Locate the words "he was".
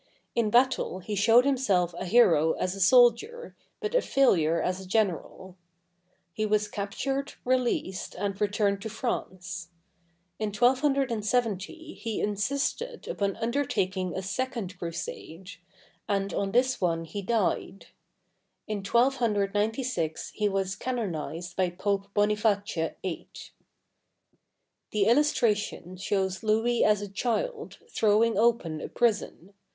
6.33-6.67, 20.33-20.75